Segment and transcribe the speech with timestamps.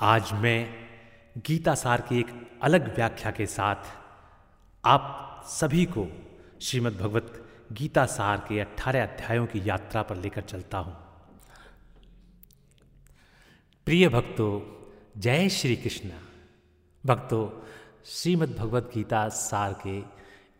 [0.00, 0.74] आज मैं
[1.46, 3.76] गीता सार की एक अलग व्याख्या के साथ
[4.84, 6.08] आप सभी को
[6.62, 10.94] श्रीमद् भगवत गीता सार के अठारह अध्यायों की यात्रा पर लेकर चलता हूँ।
[13.84, 14.60] प्रिय भक्तों,
[15.20, 16.10] जय श्री कृष्ण।
[17.06, 17.66] भक्तों,
[18.04, 20.02] श्रीमद् भगवत गीता सार के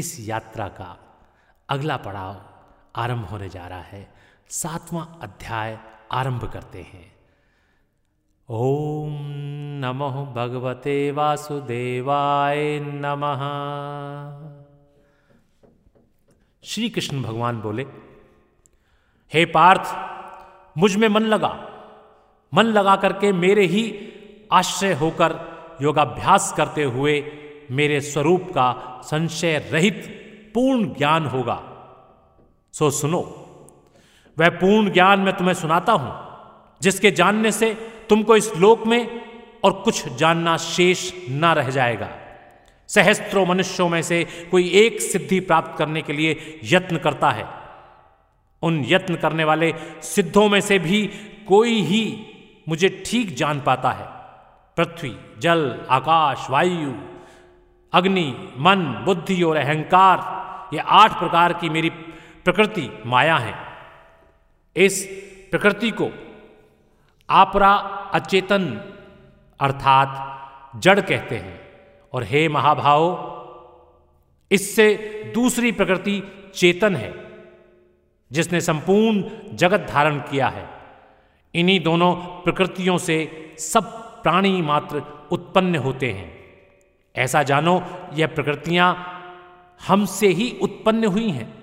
[0.00, 1.20] इस यात्रा का
[1.68, 2.64] अगला पड़ाव
[2.96, 4.14] आरंभ होने जा रहा है।
[4.48, 5.78] सातवां अध्याय
[6.12, 7.23] आरंभ करते हैं।
[8.48, 9.12] ओम
[9.80, 13.42] नमो भगवते वासुदेवाय नमः।
[16.64, 17.86] श्री कृष्ण भगवान बोले,
[19.32, 19.94] हे पार्थ,
[20.78, 21.48] मुझमें मन लगा।
[22.54, 24.12] मन लगा करके मेरे ही
[24.52, 25.32] आश्रय होकर
[25.82, 27.32] योगाभ्यास करते हुए
[27.70, 30.04] मेरे स्वरूप का संशय रहित
[30.54, 31.60] पूर्ण ज्ञान होगा।
[32.72, 33.22] सो सुनो,
[34.38, 36.14] वह पूर्ण ज्ञान मैं तुम्हें सुनाता हूँ,
[36.80, 39.22] जिसके जानने से तुमको इस लोक में
[39.64, 42.08] और कुछ जानना शेष ना रह जाएगा।
[42.88, 47.46] सहस्त्रों मनुष्यों में से कोई एक सिद्धि प्राप्त करने के लिए यत्न करता है।
[48.62, 51.06] उन यत्न करने वाले सिद्धों में से भी
[51.48, 52.26] कोई ही
[52.68, 54.06] मुझे ठीक जान पाता है।
[54.76, 56.94] पृथ्वी, जल, आकाश, वायु,
[57.92, 60.18] अग्नि, मन, बुद्धि और अहंकार,
[60.74, 61.90] ये आठ प्रकार की मेरी
[62.44, 63.54] प्रकृति माया है।
[64.76, 65.04] इस
[65.50, 66.10] प्रकृति को
[67.30, 67.74] आपरा
[68.14, 68.80] अचेतन
[69.60, 70.32] अर्थात
[70.76, 71.60] जड़ कहते हैं।
[72.12, 73.04] और हे महाभाव,
[74.50, 74.94] इससे
[75.34, 76.22] दूसरी प्रकृति
[76.54, 77.14] चेतन है,
[78.32, 79.24] जिसने संपूर्ण
[79.56, 80.68] जगत धारण किया है।
[81.54, 83.16] इन्हीं दोनों प्रकृतियों से
[83.58, 83.82] सब
[84.22, 85.02] प्राणी मात्र
[85.32, 86.38] उत्पन्न होते हैं।
[87.16, 87.82] ऐसा जानो,
[88.14, 89.20] यह प्रकृतियाँ
[89.86, 91.54] हमसे ही उत्पन्न हुई हैं।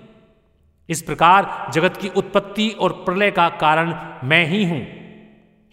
[0.88, 3.94] इस प्रकार जगत की उत्पत्ति और प्रलय का कारण
[4.24, 5.01] मैं ही हूँ।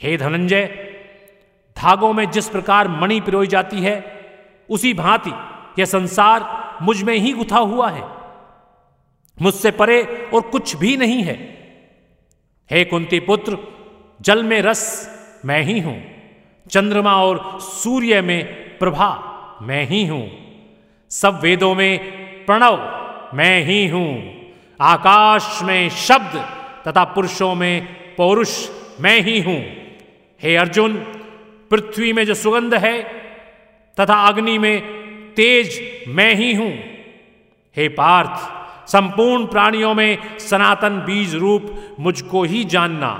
[0.01, 0.65] हे धनंजय,
[1.77, 3.95] धागों में जिस प्रकार मणि पिरोई जाती है,
[4.69, 5.31] उसी भांति
[5.79, 6.45] यह संसार
[6.81, 8.03] मुझमें ही गुथा हुआ है।
[9.37, 10.01] मुझसे परे
[10.33, 11.35] और कुछ भी नहीं है।
[12.69, 13.57] हे कुंती पुत्र,
[14.19, 14.83] जल में रस
[15.45, 16.01] मैं ही हूँ,
[16.65, 19.09] चंद्रमा और सूर्य में प्रभा
[19.61, 20.27] मैं ही हूँ,
[21.11, 22.77] सब वेदों में प्रणव
[23.33, 24.09] मैं ही हूँ,
[24.79, 26.37] आकाश में शब्द
[26.87, 28.55] तथा पुरुषों में पौरुष
[29.01, 29.59] मैं ही हूँ।
[30.43, 30.93] हे अर्जुन,
[31.71, 33.01] पृथ्वी में जो सुगंध है
[33.97, 34.81] तथा अग्नि में
[35.33, 36.71] तेज मैं ही हूँ।
[37.77, 38.37] हे पार्थ,
[38.89, 43.11] संपूर्ण प्राणियों में सनातन बीज रूप मुझको ही जानना।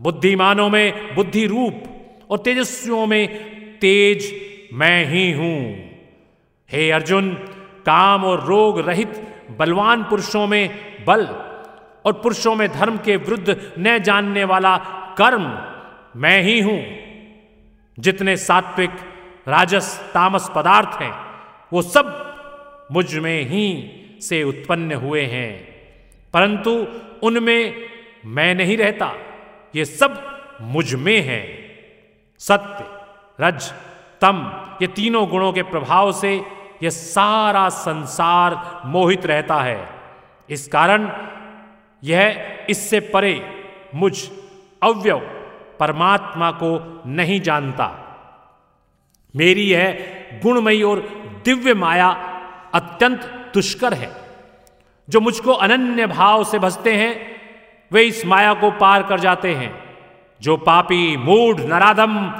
[0.00, 1.82] बुद्धिमानों में बुद्धि रूप
[2.30, 3.28] और तेजस्वियों में
[3.78, 4.32] तेज
[4.72, 5.60] मैं ही हूँ।
[6.70, 7.30] हे अर्जुन,
[7.86, 9.22] काम और रोग रहित
[9.58, 10.70] बलवान पुरुषों में
[11.04, 11.26] बल
[12.04, 14.76] और पुरुषों में धर्म के विरुद्ध न जानने वाला
[15.18, 15.44] कर्म
[16.16, 16.86] मैं ही हूँ।
[17.98, 18.90] जितने सात्विक,
[19.48, 21.12] राजस, तामस पदार्थ हैं,
[21.72, 22.22] वो सब
[22.92, 23.90] मुझमें ही
[24.22, 25.76] से उत्पन्न हुए हैं।
[26.34, 26.86] परंतु
[27.22, 27.74] उनमें
[28.26, 29.12] मैं नहीं रहता,
[29.76, 31.58] ये सब मुझमें है।
[32.38, 32.84] सत्य,
[33.40, 33.72] रज,
[34.20, 36.42] तम, ये तीनों गुणों के प्रभाव से
[36.82, 39.88] यह सारा संसार मोहित रहता है।
[40.50, 41.12] इस कारण
[42.04, 44.28] यह इससे परे मुझ
[44.82, 45.35] अव्यव
[45.80, 48.02] परमात्मा को नहीं जानता।
[49.36, 50.08] मेरी यह
[50.42, 50.98] गुणमयी और
[51.44, 52.08] दिव्य माया
[52.74, 54.12] अत्यंत दुष्कर है।
[55.08, 57.36] जो मुझको अनन्य भाव से भसते हैं,
[57.92, 59.96] वे इस माया को पार कर जाते हैं।
[60.42, 62.34] जो पापी, मूढ़, नराधम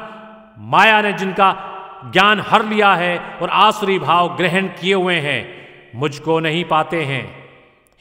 [0.58, 1.72] माया ने जिनका
[2.12, 7.48] ज्ञान हर लिया है और आसुरी भाव ग्रहण किए हुए हैं, मुझको नहीं पाते हैं।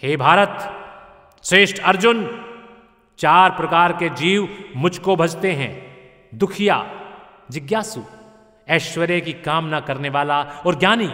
[0.04, 0.82] हे भारत,
[1.44, 2.46] श्रेष्ठ अर्जुन
[3.20, 5.74] चार प्रकार के जीव मुझको भजते हैं।
[6.34, 6.78] दुखिया,
[7.52, 8.02] जिज्ञासु,
[8.68, 11.10] ऐश्वर्य की कामना करने वाला और ज्ञानी,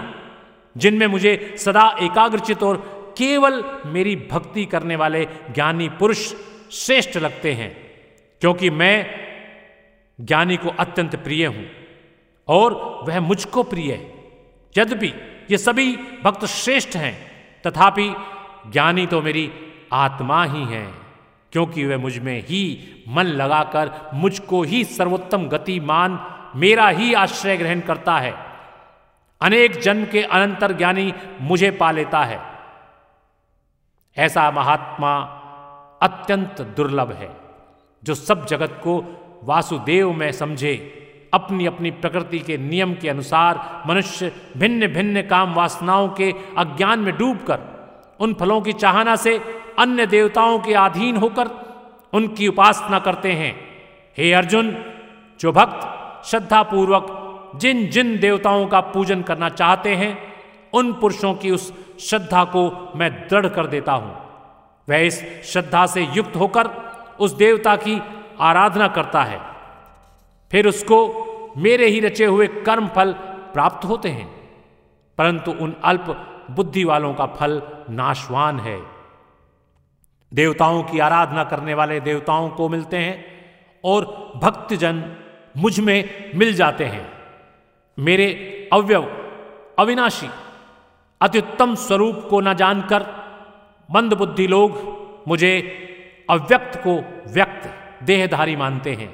[0.76, 2.78] जिनमें मुझे सदा एकाग्रचित और
[3.18, 6.34] केवल मेरी भक्ति करने वाले ज्ञानी पुरुष
[6.72, 7.72] श्रेष्ठ लगते हैं,
[8.42, 8.96] क्योंकि मैं
[10.20, 11.66] ज्ञानी को अत्यंत प्रिय हूँ
[12.48, 12.74] और
[13.08, 14.14] वह मुझको प्रिय है।
[14.76, 15.14] यद्यपि
[15.52, 17.16] ये सभी भक्त श्रेष्ठ हैं,
[17.68, 18.14] तथापि
[18.72, 19.52] ज्ञानी तो मेरी
[19.94, 21.01] आत्मा ही है।
[21.52, 22.62] क्योंकि वह मुझमें ही
[23.08, 26.20] मन लगाकर मुझको ही सर्वोत्तम गति मान
[26.56, 28.34] मेरा ही आश्रय ग्रहण करता है।
[29.42, 32.40] अनेक जन्म के अनंतर ज्ञानी मुझे पा लेता है।
[34.18, 35.14] ऐसा महात्मा
[36.02, 37.30] अत्यंत दुर्लभ है,
[38.04, 39.04] जो सब जगत को
[39.44, 40.74] वासुदेव में समझे
[41.34, 47.18] अपनी अपनी प्रकृति के नियम के अनुसार मनुष्य भिन्न भिन्न काम वासनाओं के अज्ञान में
[47.18, 47.60] डूबकर,
[48.20, 51.50] उन फलों की चाहना से अन्य देवताओं के अधीन होकर
[52.14, 53.54] उनकी उपासना करते हैं।
[54.18, 54.76] हे अर्जुन,
[55.40, 57.18] जो भक्त श्रद्धापूर्वक
[57.56, 60.18] जिन जिन देवताओं का पूजन करना चाहते हैं,
[60.74, 64.16] उन पुरुषों की उस श्रद्धा को मैं दृढ़ कर देता हूँ।
[64.88, 66.68] वह इस श्रद्धा से युक्त होकर
[67.20, 68.02] उस देवता की
[68.40, 69.40] आराधना करता है।
[70.52, 73.12] फिर उसको मेरे ही रचे हुए कर्म फल
[73.54, 74.28] प्राप्त होते हैं,
[75.18, 76.06] परंतु उन अल्प
[76.52, 78.80] बुद्धि वालों का फल नाशवान है।
[80.34, 83.26] देवताओं की आराधना करने वाले देवताओं को मिलते हैं
[83.84, 84.06] और
[84.44, 85.04] भक्तजन
[85.58, 87.06] मुझमें मिल जाते हैं।
[87.98, 88.28] मेरे
[88.74, 89.06] अव्यव
[89.80, 90.30] अविनाशी,
[91.22, 93.06] अत्युत्तम स्वरूप को न जानकर
[93.92, 94.78] मंद बुद्धि लोग
[95.28, 95.54] मुझे
[96.30, 96.94] अव्यक्त को
[97.34, 97.70] व्यक्त,
[98.04, 99.14] देहधारी मानते हैं।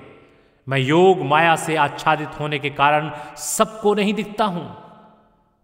[0.68, 4.68] मैं योग माया से आच्छादित होने के कारण सबको नहीं दिखता हूँ।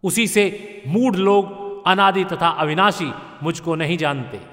[0.03, 0.43] उसी से
[0.87, 3.11] मूढ़ लोग, अनादि तथा अविनाशी
[3.43, 4.52] मुझको नहीं जानते।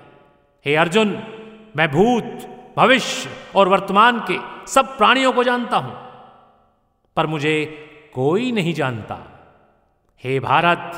[0.66, 1.18] हे अर्जुन,
[1.76, 2.24] मैं भूत,
[2.76, 4.36] भविष्य और वर्तमान के
[4.66, 5.92] सब प्राणियों को जानता हूँ,
[7.16, 7.54] पर मुझे
[8.14, 9.18] कोई नहीं जानता।
[10.24, 10.92] हे भारत,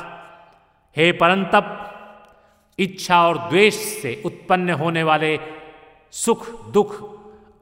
[0.97, 1.79] हे परंतप,
[2.79, 5.39] इच्छा और द्वेष से उत्पन्न होने वाले
[6.13, 6.95] सुख, दुख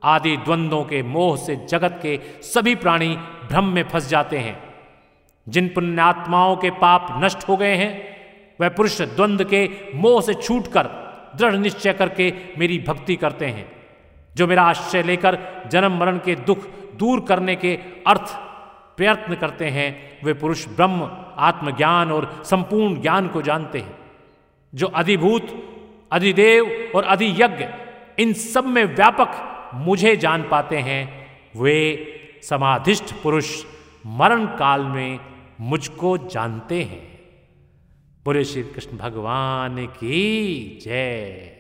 [0.04, 3.16] आदि द्वंद्वों के मोह से जगत के सभी प्राणी
[3.50, 4.58] भ्रम में फंस जाते हैं।
[5.48, 7.92] जिन पुण्यात्माओं के पाप नष्ट हो गए हैं,
[8.60, 11.01] वह पुरुष द्वंद्व के मोह से छूटकर
[11.36, 13.72] दृढ़ निश्चय करके मेरी भक्ति करते हैं,
[14.36, 15.38] जो मेरा आश्रय लेकर
[15.72, 18.36] जन्म मरण के दुख दूर करने के अर्थ
[18.98, 23.96] प्रयत्न करते हैं, वे पुरुष ब्रह्म, आत्मज्ञान और संपूर्ण ज्ञान को जानते हैं,
[24.76, 25.48] जो अधिभूत,
[26.12, 27.66] अधिदेव और अधियज्ञ,
[28.20, 29.32] इन सब में व्यापक
[29.74, 32.08] मुझे जान पाते हैं, वे
[32.44, 33.66] समाधिष्ठ पुरुष
[34.06, 35.20] मरण काल में
[35.60, 37.11] मुझको जानते हैं।
[38.26, 41.52] बोले श्री कृष्ण, भगवान की जय।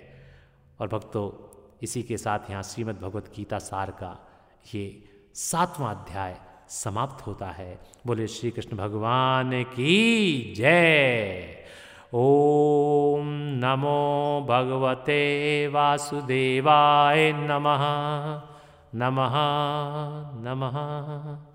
[0.79, 4.27] और भक्तों, इसी के साथ यहाँ श्रीमद् भगवत गीता सार का
[4.75, 5.03] ये
[5.33, 6.37] सातवां अध्याय
[6.67, 11.57] समाप्त होता है। बोले श्री कृष्ण, भगवान की जय।
[12.13, 17.81] ओम नमो भगवते वासुदेवाय नमः।
[18.95, 19.33] नमः
[20.43, 21.50] नमः।